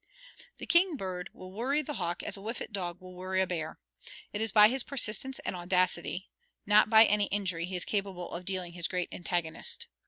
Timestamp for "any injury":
7.05-7.65